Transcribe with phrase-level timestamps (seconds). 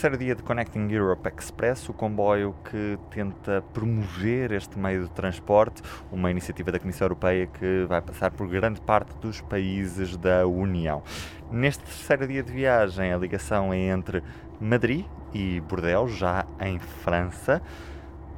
[0.00, 5.82] terceiro dia de Connecting Europe Express, o comboio que tenta promover este meio de transporte,
[6.10, 11.02] uma iniciativa da Comissão Europeia que vai passar por grande parte dos países da União.
[11.50, 14.22] Neste terceiro dia de viagem, a ligação é entre
[14.58, 17.60] Madrid e Bordeaux, já em França.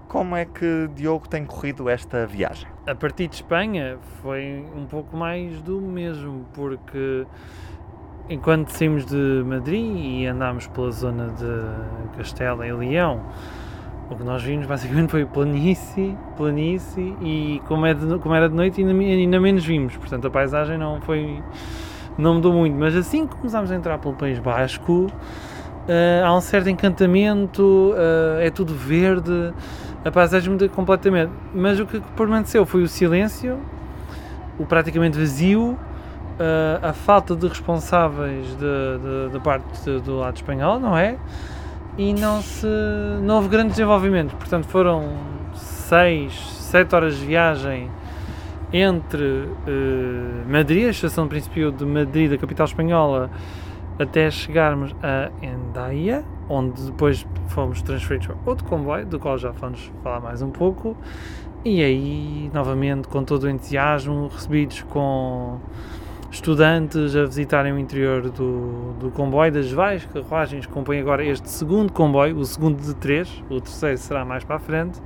[0.09, 2.69] Como é que Diogo tem corrido esta viagem?
[2.89, 7.25] A partir de Espanha foi um pouco mais do mesmo, porque
[8.29, 13.21] enquanto saímos de Madrid e andámos pela zona de Castela e Leão,
[14.11, 18.55] o que nós vimos basicamente foi planície, planície e como, é de, como era de
[18.55, 21.43] noite ainda, ainda menos vimos, portanto a paisagem não foi
[22.19, 26.43] não mudou muito, mas assim que começámos a entrar pelo País Basco uh, há um
[26.43, 29.55] certo encantamento, uh, é tudo verde,
[30.05, 33.59] a paisagem muda completamente, mas o que permaneceu foi o silêncio,
[34.59, 35.79] o praticamente vazio
[36.39, 38.57] uh, a falta de responsáveis
[39.33, 41.17] da parte de, do lado espanhol, não é?
[41.97, 42.67] E não se
[43.23, 44.35] não houve grande desenvolvimento.
[44.37, 45.17] Portanto, foram
[45.55, 47.91] 6, 7 horas de viagem
[48.73, 53.31] entre uh, Madrid, a estação de princípio de Madrid, da capital espanhola,
[53.99, 59.93] até chegarmos a Endaia, onde depois fomos transferidos para outro comboio, do qual já vamos
[60.03, 60.97] falar mais um pouco.
[61.65, 65.61] E aí, novamente, com todo o entusiasmo, recebidos com
[66.33, 71.49] estudantes a visitarem o interior do, do comboio, das várias carruagens que compõem agora este
[71.51, 74.99] segundo comboio, o segundo de três, o terceiro será mais para a frente.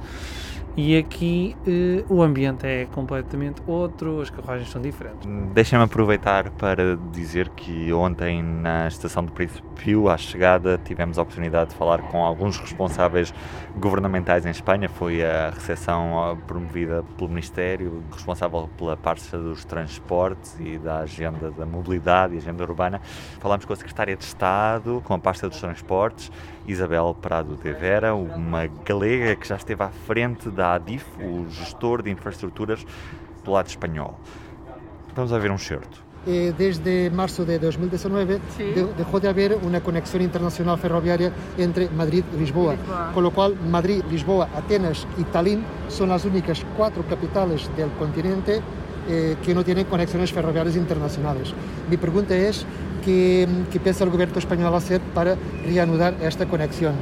[0.76, 5.26] E aqui eh, o ambiente é completamente outro, as carruagens são diferentes.
[5.54, 9.66] Deixa-me aproveitar para dizer que ontem na estação do Príncipe
[10.10, 13.32] à chegada, tivemos a oportunidade de falar com alguns responsáveis
[13.78, 14.88] governamentais em Espanha.
[14.88, 21.64] Foi a recepção promovida pelo Ministério, responsável pela parte dos transportes e da agenda da
[21.64, 23.00] mobilidade e agenda urbana.
[23.38, 26.32] Falámos com a Secretária de Estado, com a pasta dos transportes,
[26.66, 32.02] Isabel Prado de Vera, uma galega que já esteve à frente da ADIF, o gestor
[32.02, 32.84] de infraestruturas
[33.44, 34.18] do lado espanhol.
[35.14, 36.06] Vamos a ver um certo.
[36.26, 38.64] Eh, desde marzo de 2019 sí.
[38.64, 43.30] de, dejó de haber una conexión internacional ferroviaria entre Madrid y Lisboa, Lisboa, con lo
[43.30, 48.60] cual Madrid, Lisboa, Atenas y Tallinn son las únicas cuatro capitales del continente
[49.08, 51.52] eh, que no tienen conexiones ferroviarias internacionales.
[51.90, 52.64] Mi pregunta es,
[53.04, 56.94] ¿qué, ¿qué piensa el gobierno español hacer para reanudar esta conexión?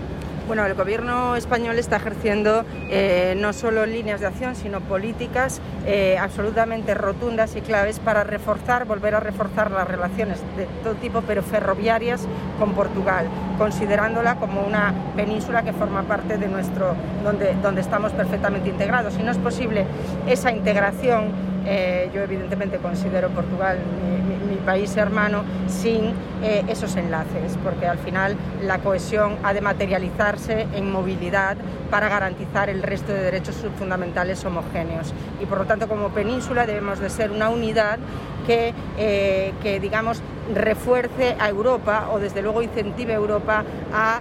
[0.46, 6.18] Bueno, el gobierno español está ejerciendo eh, no solo líneas de acción, sino políticas eh,
[6.20, 11.42] absolutamente rotundas y claves para reforzar, volver a reforzar las relaciones de todo tipo, pero
[11.42, 12.26] ferroviarias
[12.58, 13.26] con Portugal,
[13.56, 16.94] considerándola como una península que forma parte de nuestro,
[17.24, 19.14] donde, donde estamos perfectamente integrados.
[19.14, 19.86] Si no es posible
[20.26, 27.86] esa integración eh, yo evidentemente considero Portugal mi, país hermano sin eh, esos enlaces, porque
[27.86, 31.58] al final la cohesión ha de materializarse en movilidad
[31.90, 35.12] para garantizar el resto de derechos fundamentales homogéneos.
[35.42, 37.98] Y por lo tanto, como península debemos de ser una unidad
[38.46, 40.22] que, eh, que digamos,
[40.54, 44.20] refuerce a Europa o desde luego incentive a Europa a,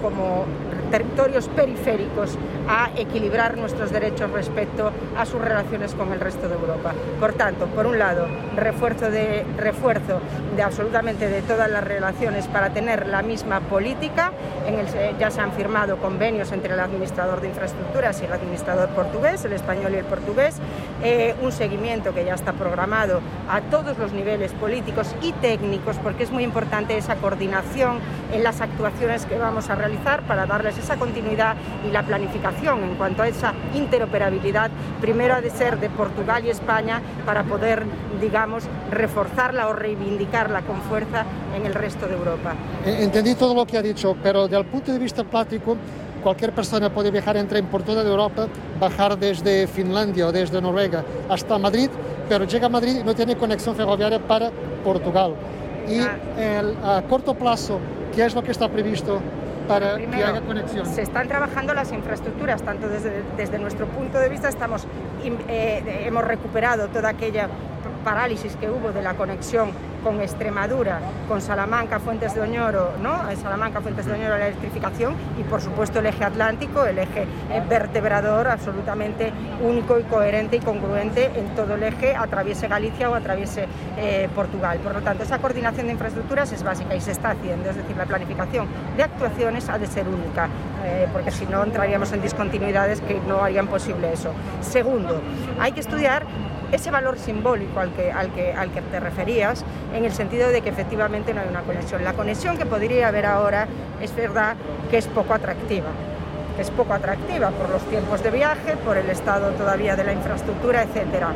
[0.00, 0.44] como
[0.90, 2.36] territorios periféricos,
[2.68, 6.92] a equilibrar nuestros derechos respecto a sus relaciones con el resto de Europa.
[7.18, 10.20] Por tanto, por un lado, refuerzo de, refuerzo
[10.56, 14.32] de absolutamente de todas las relaciones para tener la misma política.
[14.66, 14.86] En el,
[15.18, 19.52] ya se han firmado convenios entre el administrador de infraestructuras y el administrador portugués, el
[19.52, 20.56] español y el portugués,
[21.02, 26.24] eh, un seguimiento que ya está programado a todos los niveles políticos y técnicos, porque
[26.24, 27.98] es muy importante esa coordinación
[28.32, 31.56] en las actuaciones que vamos a realizar para darles esa continuidad
[31.86, 34.70] y la planificación en cuanto a esa interoperabilidad,
[35.00, 37.84] primero ha de ser de Portugal y España para poder,
[38.20, 41.24] digamos, reforzarla o reivindicarla con fuerza
[41.56, 42.54] en el resto de Europa.
[42.84, 45.76] Entendí todo lo que ha dicho, pero desde el punto de vista práctico,
[46.22, 48.46] cualquier persona puede viajar entre por toda Europa,
[48.78, 51.90] bajar desde Finlandia o desde Noruega hasta Madrid,
[52.28, 54.50] pero llega a Madrid y no tiene conexión ferroviaria para
[54.84, 55.34] Portugal.
[55.88, 56.16] Y ah.
[56.38, 57.80] el, a corto plazo,
[58.14, 59.20] ¿qué es lo que está previsto
[59.72, 60.86] para Primero, que haya conexión?
[60.86, 64.86] Se están trabajando las infraestructuras, tanto desde, desde nuestro punto de vista estamos,
[65.48, 67.48] eh, hemos recuperado toda aquella
[68.02, 69.70] parálisis que hubo de la conexión
[70.02, 73.30] con Extremadura, con Salamanca, Fuentes de Oñoro, ¿no?
[73.30, 77.26] En Salamanca, Fuentes de Oñoro, la electrificación y por supuesto el eje atlántico, el eje
[77.68, 79.32] vertebrador absolutamente
[79.62, 83.66] único y coherente y congruente en todo el eje, atraviese Galicia o atraviese
[83.96, 84.78] eh, Portugal.
[84.78, 87.96] Por lo tanto, esa coordinación de infraestructuras es básica y se está haciendo, es decir,
[87.96, 88.66] la planificación
[88.96, 90.48] de actuaciones ha de ser única,
[90.84, 94.32] eh, porque si no entraríamos en discontinuidades que no harían posible eso.
[94.60, 95.20] Segundo,
[95.60, 96.24] hay que estudiar
[96.72, 99.64] ese valor simbólico al que, te referías
[99.94, 102.02] en el sentido de que efectivamente no hay una conexión.
[102.02, 103.68] La conexión que podría haber ahora
[104.00, 104.56] es verdad
[104.90, 105.88] que es poco atractiva
[106.58, 110.82] es poco atractiva por los tiempos de viaje, por el estado todavía de la infraestructura,
[110.82, 111.32] etcétera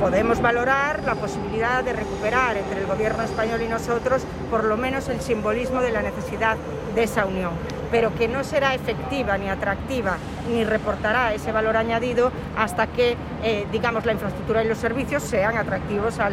[0.00, 5.08] podemos valorar la posibilidad de recuperar entre el gobierno español y nosotros por lo menos
[5.08, 6.56] el simbolismo de la necesidad
[6.94, 7.50] de esa unión
[7.90, 10.16] pero que no será efectiva ni atractiva
[10.48, 15.56] ni reportará ese valor añadido hasta que, eh, digamos, la infraestructura y los servicios sean
[15.56, 16.30] atractivos a,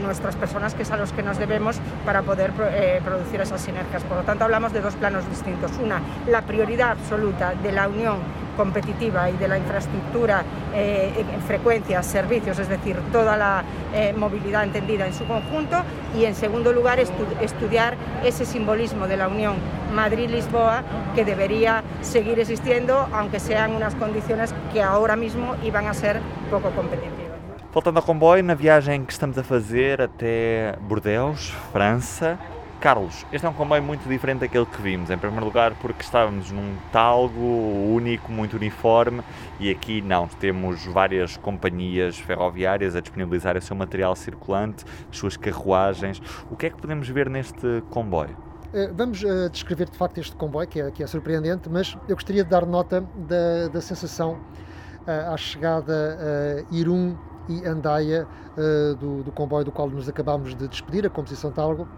[0.00, 4.02] nuestras personas, que es a los que nos debemos para poder eh, producir esas sinergias.
[4.04, 5.72] Por lo tanto, hablamos de dos planos distintos.
[5.82, 8.18] Una, la prioridad absoluta de la unión
[8.56, 10.42] competitiva y de la infraestructura
[10.74, 13.64] eh, en frecuencias, servicios, es decir, toda la
[14.16, 15.76] movilidad entendida en su conjunto.
[16.16, 19.56] Y en segundo lugar, estudiar ese simbolismo de la unión
[19.94, 20.82] Madrid-Lisboa
[21.14, 26.20] que debería seguir existiendo, aunque sean unas condiciones que ahora mismo iban a ser
[26.50, 27.40] pouco competitivas.
[27.72, 32.38] Voltando ao comboio, na viagem que estamos a fazer até Bordeaux, França,
[32.80, 35.10] Carlos, este é um comboio muito diferente daquele que vimos.
[35.10, 37.38] Em primeiro lugar, porque estávamos num talgo
[37.94, 39.22] único, muito uniforme,
[39.58, 40.26] e aqui não.
[40.26, 46.20] Temos várias companhias ferroviárias a disponibilizar o seu material circulante, as suas carruagens.
[46.50, 48.49] O que é que podemos ver neste comboio?
[48.72, 52.14] Eh, vamos uh, descrever de facto este comboio, que é, que é surpreendente, mas eu
[52.14, 57.16] gostaria de dar nota da, da sensação uh, à chegada uh, Irum
[57.48, 58.28] e Andaia
[59.00, 61.88] do, do, comboio do qual nos acabámos de despedir, a composição Talgo,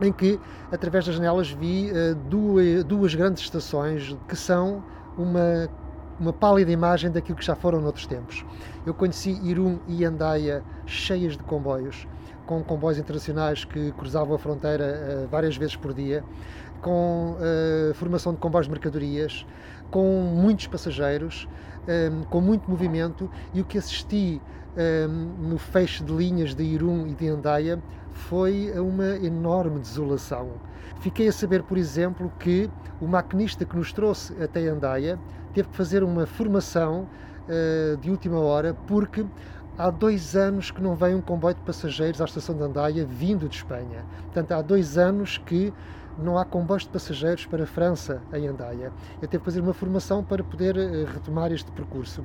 [0.00, 0.40] em que,
[0.72, 1.92] através das janelas, vi
[2.28, 4.82] duas, duas grandes estações que são
[5.16, 5.68] uma,
[6.18, 8.44] uma pálida imagem daquilo que já foram noutros tempos.
[8.84, 12.08] Eu conheci Irum e Andaia cheias de comboios,
[12.50, 16.24] com comboios internacionais que cruzavam a fronteira uh, várias vezes por dia,
[16.82, 19.46] com uh, formação de comboios de mercadorias,
[19.88, 21.48] com muitos passageiros,
[21.86, 24.40] ehm, com muito movimento e o que assisti
[24.76, 25.08] ehm,
[25.48, 27.80] no fecho de linhas de Irum e de Andaia
[28.12, 30.50] foi uma enorme desolação.
[31.00, 32.70] Fiquei a saber, por exemplo, que
[33.00, 35.18] o maquinista que nos trouxe até Andaia
[35.54, 37.08] teve que fazer uma formação
[37.48, 39.24] uh, de última hora porque
[39.80, 43.48] há dois anos que não vem um comboio de passageiros à estação de Andaia vindo
[43.48, 44.04] de Espanha.
[44.24, 45.72] Portanto, há dois anos que
[46.18, 48.92] não há comboios de passageiros para a França em Andaia.
[49.22, 52.22] Eu tive que fazer uma formação para poder uh, retomar este percurso.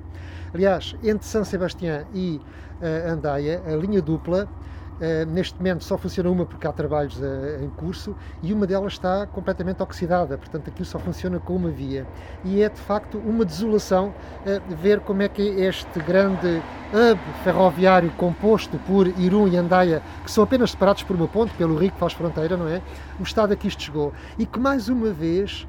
[0.53, 2.41] Aliás, entre São Sebastião e
[2.81, 4.49] uh, Andaia, a linha dupla
[4.95, 8.93] Uh, neste momento só funciona uma porque há trabalhos uh, em curso e uma delas
[8.93, 12.07] está completamente oxidada, portanto aquilo só funciona com uma via.
[12.45, 14.13] E é de facto uma desolação
[14.45, 16.63] uh, ver como é que este grande
[16.93, 21.77] hub ferroviário composto por Irum e Andaia, que são apenas separados por uma ponte, pelo
[21.77, 22.81] rio que faz fronteira, não é?
[23.19, 24.13] O estado a que isto chegou.
[24.37, 25.67] E que mais uma vez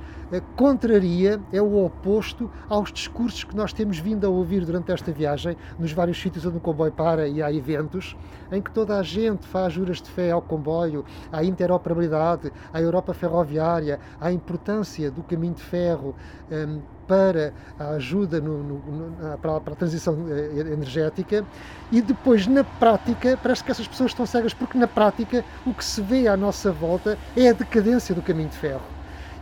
[0.57, 5.57] contraria, é o oposto aos discursos que nós temos vindo a ouvir durante esta viagem,
[5.79, 8.17] nos vários sítios onde o comboio para e há eventos,
[8.51, 13.15] em que toda a gente faz juras de fé ao comboio, à interoperabilidade, à Europa
[13.15, 16.15] ferroviária, à importância do caminho de ferro
[16.51, 21.45] um, para a ajuda no, no, no, para, para, a transição eh, energética
[21.91, 25.85] e depois na prática parece que essas pessoas estão cegas porque na prática o que
[25.85, 28.97] se vê à nossa volta é a decadência do caminho de ferro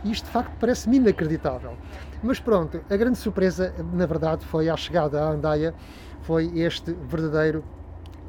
[0.05, 1.73] e isto de facto parece-me inacreditável.
[2.21, 5.73] Mas pronto, a grande surpresa, na verdade, foi a chegada à Andaia,
[6.21, 7.63] foi este verdadeiro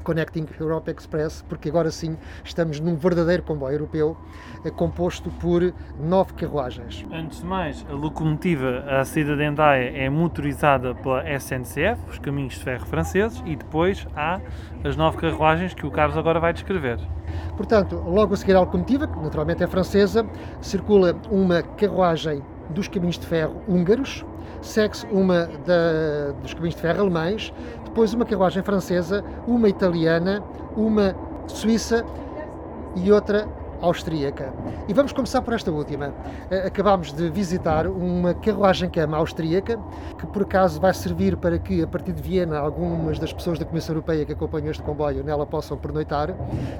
[0.07, 4.17] Connecting Europe Express, porque agora sim estamos num verdadeiro comboio europeu
[4.65, 7.05] é composto por nove carruagens.
[7.13, 12.55] Antes de mais, a locomotiva a saída de Andaia é motorizada pela SNCF, os caminhos
[12.55, 14.41] de ferro franceses, e depois há
[14.85, 17.01] as nove carruagens que o Carlos agora vai descrever.
[17.57, 20.25] Portanto, logo a seguir à locomotiva, que naturalmente é francesa,
[20.61, 24.25] circula uma carruagem dos caminhos de ferro húngaros,
[24.61, 27.53] segue-se uma da, dos caminhos de ferro alemães,
[27.85, 30.43] depois uma carruagem francesa, uma italiana,
[30.77, 31.15] uma
[31.47, 32.05] suíça
[32.97, 33.49] e outra
[33.81, 34.53] austríaca.
[34.89, 36.13] E vamos começar por esta última.
[36.51, 39.79] Eh, acabámos de visitar uma carruagem-cama austríaca,
[40.19, 43.65] que por acaso vai servir para que, a partir de Viena, algumas das pessoas da
[43.65, 46.35] Comissão Europeia que acompanham este comboio nela possam pernoitar,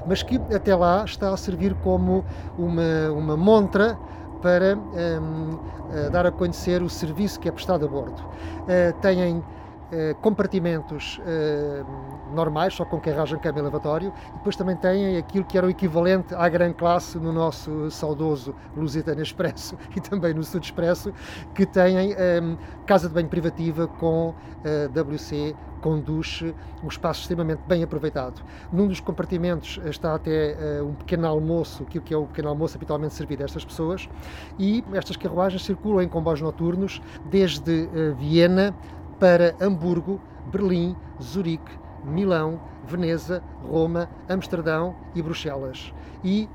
[0.05, 2.25] mas que até lá está a servir como
[2.57, 3.97] uma, uma montra
[4.41, 5.57] para um,
[5.93, 8.21] eh, dar a conhecer o serviço que é prestado a bordo.
[8.21, 9.43] Uh, têm
[9.91, 15.45] uh, compartimentos uh, normais, só com carragem, cama e lavatório, e depois também têm aquilo
[15.45, 20.43] que era o equivalente à grande classe no nosso saudoso Lusitano Expresso e também no
[20.43, 21.13] Sud Expresso,
[21.53, 26.53] que têm um, casa de banho privativa com uh, WC, com duche,
[26.83, 28.41] um espaço extremamente bem aproveitado.
[28.71, 32.75] Num dos compartimentos está até uh, um pequeno almoço, aquilo que é o pequeno almoço
[32.75, 34.09] habitualmente servido a estas pessoas,
[34.57, 38.75] e estas carruagens circulam em comboios noturnos desde Viena
[39.19, 40.19] para Hamburgo,
[40.51, 41.71] Berlim, Zurique,
[42.03, 45.93] Milão, Veneza, Roma, Amsterdão e Bruxelas.
[46.23, 46.47] E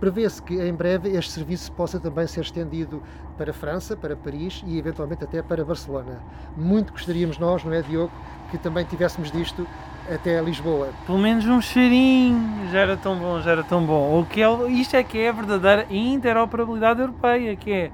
[0.00, 3.02] prevê-se que em breve este serviço possa também ser estendido
[3.36, 6.20] para França, para Paris e eventualmente até para Barcelona.
[6.56, 8.12] Muito gostaríamos nós, não é, Diogo,
[8.50, 9.66] que também tivéssemos disto
[10.10, 10.88] até Lisboa.
[11.04, 14.20] Pelo menos um cheirinho, já era tão bom, já era tão bom.
[14.20, 17.90] O que é, isto é que é a verdadeira interoperabilidade europeia, que é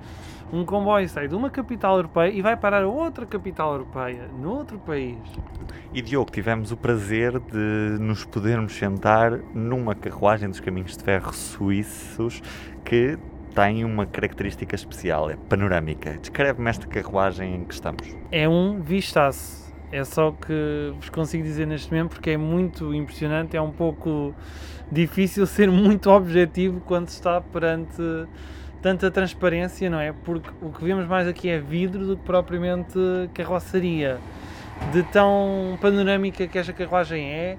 [0.52, 4.78] um comboio sai de uma capital europeia e vai parar a outra capital europeia, noutro
[4.78, 5.16] país.
[5.94, 11.32] E Diogo, tivemos o prazer de nos podermos sentar numa carruagem dos caminhos de ferro
[11.32, 12.42] suíços
[12.84, 13.18] que
[13.54, 16.18] tem uma característica especial, é panorâmica.
[16.18, 18.14] Descreve-me esta carruagem em que estamos.
[18.30, 19.62] É um vistaço.
[19.90, 23.70] É só o que vos consigo dizer neste momento porque é muito impressionante, é um
[23.70, 24.34] pouco
[24.90, 28.02] difícil ser muito objetivo quando se está perante
[28.82, 30.12] tanta transparência, não é?
[30.12, 32.98] Porque o que vemos mais aqui é vidro do que propriamente
[33.32, 34.18] carroçaria.
[34.92, 37.56] De tão panorâmica que esta carruagem é,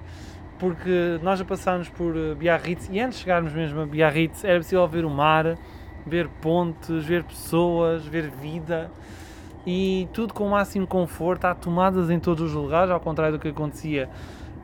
[0.58, 4.58] porque nós já passámos por eh, Biarritz e antes de chegarmos mesmo a Biarritz era
[4.58, 5.56] possível ver o mar,
[6.06, 8.90] ver pontes, ver pessoas, ver vida
[9.66, 11.46] e tudo com o máximo conforto.
[11.46, 14.10] Há tomadas em todos os lugares, ao contrário do que acontecia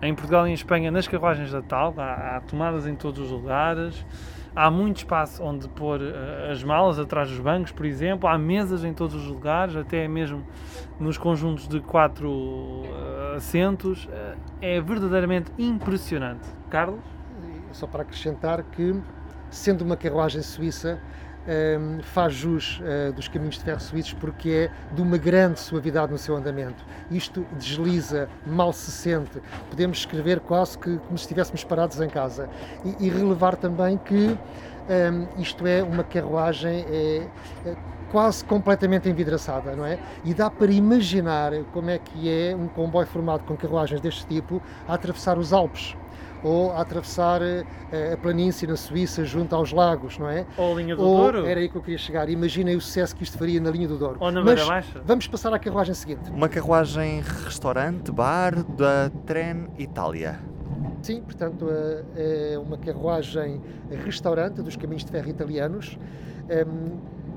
[0.02, 1.94] em Portugal e em Espanha nas carruagens de Natal.
[1.96, 4.04] Há, há tomadas em todos os lugares.
[4.54, 8.28] Há muito espaço onde pôr uh, as malas atrás dos bancos, por exemplo.
[8.28, 10.44] Há mesas em todos os lugares, até mesmo
[10.98, 14.06] nos conjuntos de quatro uh, assentos.
[14.06, 16.48] Uh, é verdadeiramente impressionante.
[16.68, 17.00] Carlos?
[17.72, 19.00] Só para acrescentar que,
[19.48, 21.00] sendo uma carruagem suíça,
[21.48, 26.12] um, faz jus uh, dos caminhos de ferro suíços porque é de uma grande suavidade
[26.12, 26.84] no seu andamento.
[27.10, 29.40] Isto desliza, mal se sente.
[29.68, 32.48] Podemos escrever quase que como se estivéssemos parados em casa.
[32.84, 34.36] E, e relevar também que
[34.90, 37.26] um, isto é uma carruagem é,
[37.66, 37.76] é
[38.10, 39.98] quase completamente envidraçada, não é?
[40.24, 44.60] E dá para imaginar como é que é um comboio formado com carruagens deste tipo
[44.88, 45.96] a atravessar os Alpes
[46.42, 47.64] ou a atravessar eh,
[48.12, 50.46] a planície na Suíça junto aos lagos, não é?
[50.56, 51.46] Ou a linha do ou, Douro.
[51.46, 52.28] Era aí que eu queria chegar.
[52.28, 54.16] Imaginem o sucesso que isto faria na linha do Douro.
[54.20, 55.02] Ou na Mas Baixa.
[55.04, 56.30] vamos passar à carruagem seguinte.
[56.30, 60.40] Uma carruagem restaurante, bar da Tren Itália.
[61.02, 63.60] Sim, portanto, eh, é uma carruagem
[64.04, 65.98] restaurante dos caminhos de ferro italianos.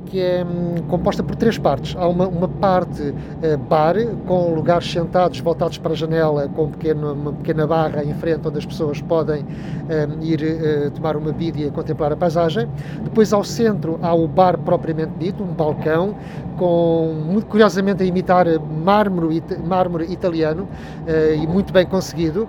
[0.06, 1.96] Que é hum, composta por três partes.
[1.98, 3.96] Há uma, uma parte uh, bar,
[4.28, 8.60] com lugares sentados voltados para a janela, com pequeno, uma pequena barra em frente onde
[8.60, 12.68] as pessoas podem hum, ir uh, tomar uma bebida e contemplar a paisagem.
[13.04, 16.16] Depois, ao centro, há o bar propriamente dito, um balcão,
[16.58, 20.64] com, muito curiosamente, a imitar mármore, mármore italiano
[21.08, 22.48] uh, e muito bem conseguido.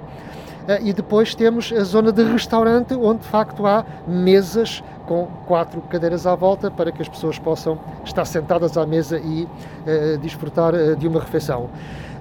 [0.82, 6.26] E depois temos a zona de restaurante, onde de facto há mesas com quatro cadeiras
[6.26, 10.96] à volta para que as pessoas possam estar sentadas à mesa e uh, desfrutar uh,
[10.96, 11.68] de uma refeição.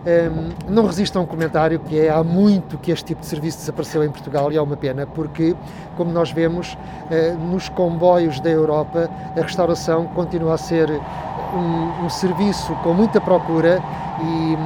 [0.06, 3.28] Um, ehm, não resisto a um comentário que é há muito que este tipo de
[3.28, 5.56] serviço desapareceu em Portugal e é uma pena, porque,
[5.96, 12.10] como nós vemos, uh, nos comboios da Europa, a restauração continua a ser um, um
[12.10, 13.82] serviço com muita procura
[14.22, 14.58] e,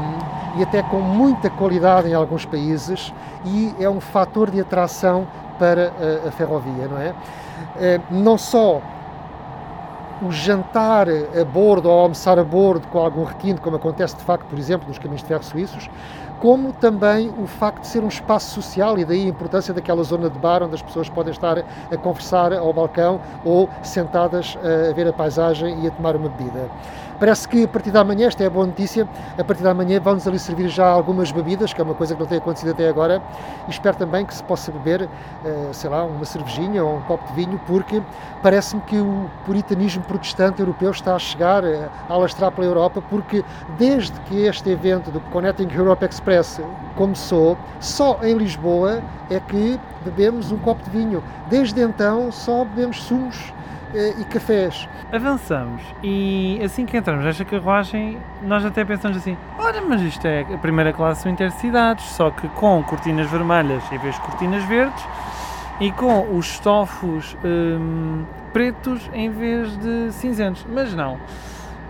[0.58, 3.14] e até com muita qualidade em alguns países
[3.46, 5.28] e é um fator de atração
[5.60, 5.94] para
[6.26, 7.14] a, a ferrovia, não é?
[7.80, 8.82] Eh, não só
[10.22, 14.46] o jantar a bordo ou almoçar a bordo com algum requinte, como acontece de facto,
[14.46, 15.90] por exemplo, nos caminhos de ferro suíços,
[16.40, 20.30] como também o facto de ser um espaço social e daí a importância daquela zona
[20.30, 25.08] de bar onde as pessoas podem estar a conversar ao balcão ou sentadas a ver
[25.08, 26.70] a paisagem e a tomar uma bebida.
[27.20, 30.00] Parece que a partir da manhã, esta é a boa notícia, a partir da manhã
[30.00, 32.88] vão-nos ali servir já algumas bebidas, que é uma coisa que não tem acontecido até
[32.88, 33.20] agora,
[33.68, 35.10] e espero também que se possa beber,
[35.44, 38.04] eh, sei lá, uma cervejinha ou um copo de vinho, porque
[38.44, 43.44] parece-me que o puritanismo protestante europeu está a chegar, eh, a alastrar pela Europa, porque
[43.80, 46.62] desde que este evento do Connecting Europe Express
[46.96, 51.24] começou, só em Lisboa é que bebemos um copo de vinho.
[51.50, 53.54] Desde então só bebemos sumos
[53.94, 54.90] eh, e cafés.
[55.12, 60.42] Avançamos e assim que entramos nesta carruagem, nós até pensamos assim: olha, mas isto é
[60.42, 65.04] a primeira classe intercidades, só que com cortinas vermelhas em vez de cortinas verdes
[65.80, 70.66] e com os estofos hum, pretos em vez de cinzentos.
[70.70, 71.18] Mas não.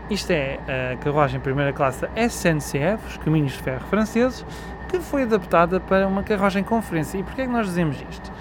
[0.10, 0.60] Isto é
[0.94, 4.46] a carruagem primeira classe SNCF, os caminhos de ferro franceses,
[4.88, 7.18] que foi adaptada para uma carruagem conferência.
[7.18, 8.32] E porquê é que nós dizemos isto?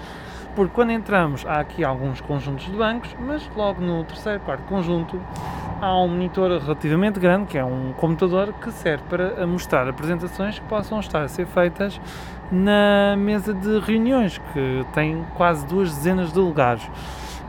[0.57, 5.21] porque quando entramos há aqui alguns conjuntos de bancos, mas logo no terceiro, quarto conjunto
[5.79, 10.65] há um monitor relativamente grande, que é um computador que serve para mostrar apresentações que
[10.65, 12.01] possam estar a ser feitas
[12.51, 16.81] na mesa de reuniões, que tem quase duas dezenas de lugares.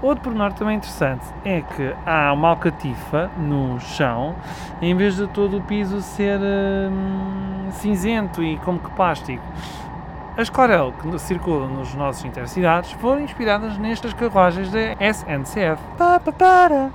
[0.00, 4.36] Outro pormenor também interessante é que há uma alcatifa no chão,
[4.80, 9.42] em vez de todo o piso ser hum, cinzento e como que plástico
[10.36, 15.82] As Clarel que circulam nos nossos intercidades foram inspiradas nestas carruagens da SNCF.
[15.98, 16.90] Pa, pa, para.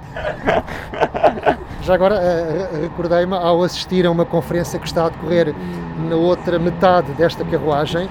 [1.81, 5.53] Já agora uh, recordei-me ao assistir a uma conferência que está a decorrer
[6.09, 8.07] na outra metade desta carruagem,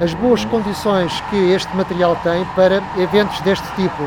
[0.00, 4.02] as boas condições que este material tem para eventos deste tipo.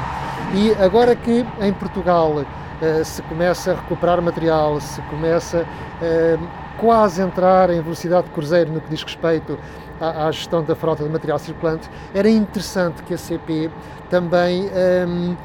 [0.53, 6.47] E agora que em Portugal uh, se começa a recuperar material, se começa uh,
[6.77, 9.57] quase entrar em velocidade de cruzeiro no que diz respeito
[9.99, 13.71] à, à, gestão da frota de material circulante, era interessante que a CP
[14.09, 14.69] também
[15.07, 15.35] um,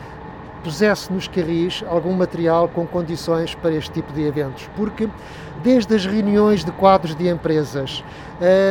[0.62, 5.08] pusesse nos carris algum material com condições para este tipo de eventos, porque
[5.62, 8.04] desde as reuniões de quadros de empresas,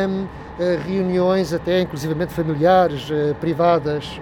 [0.08, 0.26] um,
[0.84, 4.20] reuniões até inclusivamente familiares, uh, privadas,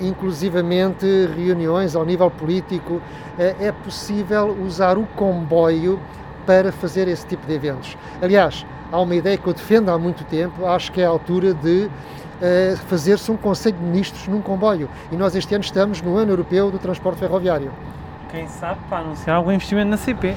[0.00, 1.04] inclusivamente
[1.36, 3.02] reuniões ao nível político, uh,
[3.38, 6.00] é possível usar o comboio
[6.46, 7.96] para fazer esse tipo de eventos.
[8.22, 11.52] Aliás, há uma ideia que eu defendo há muito tempo, acho que é a altura
[11.52, 14.88] de uh, fazer-se um Conselho de Ministros num comboio.
[15.10, 17.72] E nós este ano estamos no Ano Europeu do Transporte Ferroviário.
[18.30, 20.34] Quem sabe para anunciar algum investimento na CP.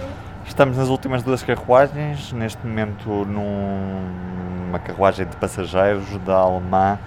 [0.49, 6.99] Estamos nas últimas duas carruagens, neste momento numa carruagem de passageiros da alemã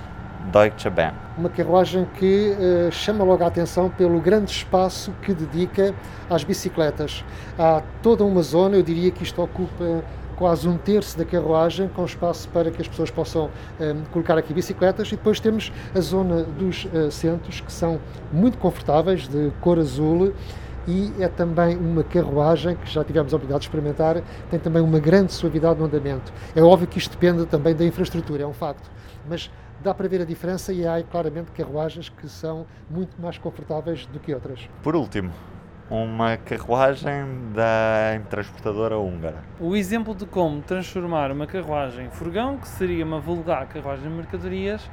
[0.50, 1.12] Deutsche Bahn.
[1.36, 5.92] Uma carruagem que uh, chama logo a atenção pelo grande espaço que dedica
[6.30, 7.24] às bicicletas.
[7.58, 10.04] Há toda uma zona, eu diria que isto ocupa
[10.36, 14.38] quase um terço da carruagem, com espaço para que as pessoas possam um, eh, colocar
[14.38, 15.08] aqui bicicletas.
[15.08, 18.00] E depois temos a zona dos assentos, que são
[18.32, 20.32] muito confortáveis, de cor azul.
[20.86, 24.98] E é também uma carruagem que já tivemos a oportunidade de experimentar, tem também uma
[24.98, 26.32] grande suavidade no andamento.
[26.56, 28.90] É óbvio que isto depende também da infraestrutura, é um facto,
[29.28, 29.50] mas
[29.82, 34.18] dá para ver a diferença e há claramente carruagens que são muito mais confortáveis do
[34.18, 34.68] que outras.
[34.82, 35.30] Por último,
[35.90, 39.42] uma carruagem da transportadora húngara.
[39.60, 44.88] O exemplo de como transformar uma carruagem furgão, que seria uma vulgar carruagem de mercadorias,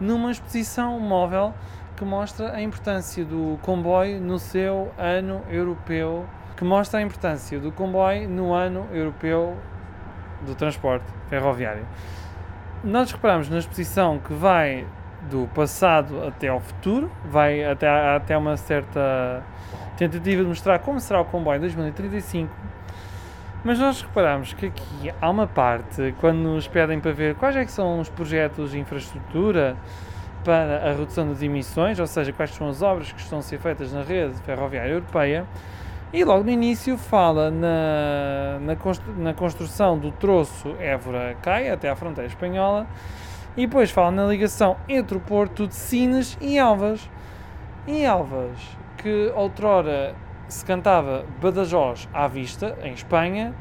[0.00, 1.54] numa exposição móvel
[1.96, 7.70] que mostra a importância do comboio no seu ano europeu, que mostra a importância do
[7.72, 9.56] comboio no ano europeu
[10.44, 11.86] do transporte ferroviário.
[12.82, 14.86] Nós reparamos na exposição que vai
[15.30, 19.42] do passado até ao futuro, vai até, até uma certa
[19.96, 22.52] tentativa de mostrar como será o comboio em 2035.
[23.64, 27.64] Mas nós reparamos que aqui há uma parte, quando nos pedem para ver quais é
[27.64, 29.76] que são os projetos de infraestrutura
[30.44, 33.58] para a redução das emissões, ou seja, quais são as obras que estão a ser
[33.58, 35.46] feitas na rede ferroviária europeia,
[36.12, 38.58] e logo no início fala na,
[39.16, 42.86] na, construção do troço Évora-Caia até à fronteira espanhola,
[43.56, 47.08] e depois fala na ligação entre o porto de Sines e Elvas.
[47.86, 48.58] E Elvas,
[48.98, 50.14] que outrora
[50.48, 53.54] se cantava Badajoz à vista, em Espanha,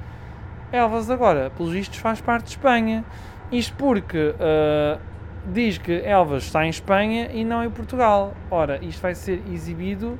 [0.72, 3.04] Elvas agora, pelos vistos, faz parte de Espanha.
[3.52, 5.00] Isto porque uh,
[5.46, 8.34] diz que Elvas está em Espanha e não em Portugal.
[8.50, 10.18] Ora, isto vai ser exibido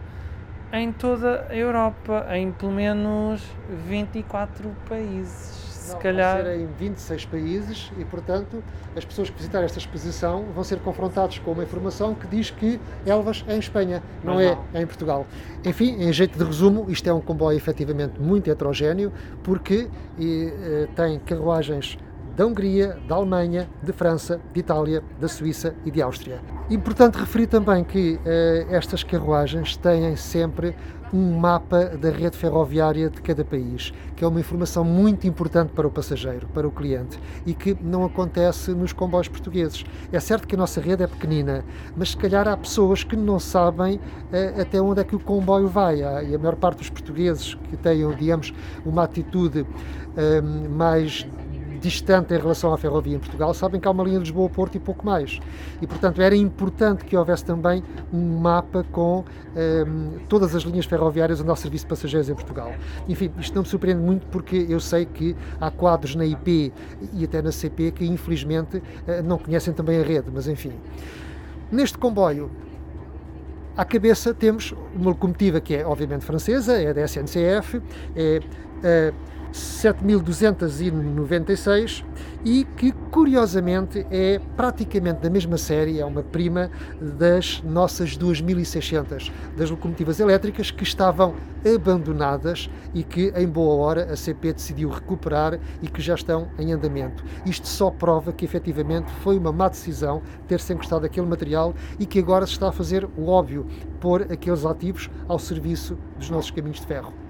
[0.74, 3.44] em toda a Europa, em pelo menos
[3.88, 6.38] 24 países se calhar.
[6.38, 8.64] Vão ser em 26 países e, portanto,
[8.96, 12.80] as pessoas que visitarem esta exposição vão ser confrontados com uma informação que diz que
[13.06, 14.82] Elvas é em Espanha, não Mas é não.
[14.82, 15.26] em Portugal.
[15.66, 19.12] Enfim, em jeito de resumo, isto é um comboio efetivamente muito heterogéneo
[19.44, 21.98] porque e, eh, tem carruagens
[22.36, 26.42] da Hungria, da Alemanha, de França, de Itália, da Suíça e de Áustria.
[26.70, 30.76] Importante referir também que eh, estas carruagens têm sempre
[31.14, 35.86] um mapa da rede ferroviária de cada país, que é uma informação muito importante para
[35.86, 39.84] o passageiro, para o cliente, e que não acontece nos comboios portugueses.
[40.12, 41.66] É certo que a nossa rede é pequenina,
[41.96, 45.68] mas se calhar há pessoas que não sabem uh, até onde é que o comboio
[45.68, 48.54] vai, e a maior parte dos portugueses que tenham, digamos,
[48.86, 51.28] uma atitude uh, mais
[51.82, 54.80] distante em relação à ferrovia em Portugal, sabem que há uma linha de Lisboa-Porto e
[54.80, 55.40] pouco mais.
[55.82, 61.42] E, portanto, era importante que houvesse também um mapa com um, todas as linhas ferroviárias
[61.42, 62.72] onde há serviço de passageiros em Portugal.
[63.10, 66.72] Enfim, isto não me surpreende muito porque eu sei que há quadros na IP
[67.14, 70.74] e até na CP que, infelizmente, eh, não conhecem também a rede, mas enfim.
[71.72, 72.52] Neste comboio,
[73.76, 77.82] à cabeça temos uma locomotiva que é obviamente francesa, é da SNCF,
[78.16, 78.40] é,
[78.84, 79.14] é
[79.52, 82.06] 7296
[82.44, 89.70] e que curiosamente é praticamente da mesma série, é uma prima das nossas 2600, das
[89.70, 95.88] locomotivas elétricas que estavam abandonadas e que em boa hora a CP decidiu recuperar e
[95.88, 97.24] que já estão em andamento.
[97.46, 102.20] Isto só prova que efetivamente foi uma má decisão ter-se encostado aquele material e que
[102.20, 103.68] agora se está a fazer o óbvio,
[104.00, 107.21] pôr aqueles ativos ao serviço dos nossos caminhos de ferro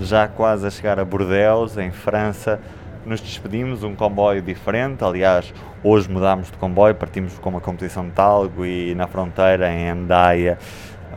[0.00, 2.60] já quase a chegar a Bordeaux, em França,
[3.04, 5.04] nos despedimos, um comboio diferente.
[5.04, 9.88] Aliás, hoje mudámos de comboio, partimos com uma competição de talgo e na fronteira, em
[9.88, 10.58] Andaia,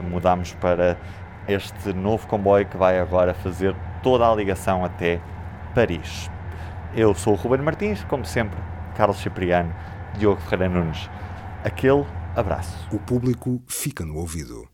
[0.01, 0.97] mudámos para
[1.47, 5.19] este novo comboio que vai agora fazer toda a ligação até
[5.73, 6.29] Paris.
[6.95, 8.59] Eu sou o Ruben Martins, como sempre,
[8.95, 9.73] Carlos Cipriano,
[10.17, 11.09] Diogo Ferreira Nunes.
[11.63, 12.87] Aquele abraço.
[12.91, 14.68] O público fica no ouvido.